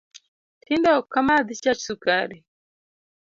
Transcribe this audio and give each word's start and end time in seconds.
Tinde 0.63 0.91
ok 0.99 1.13
amadh 1.19 1.51
chach 1.63 1.81
sukari 1.87 2.37